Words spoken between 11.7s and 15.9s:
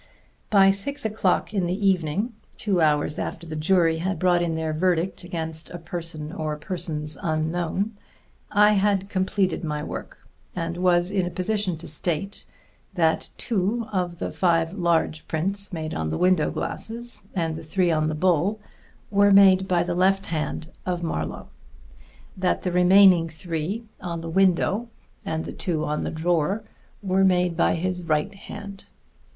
to state that two of the five large prints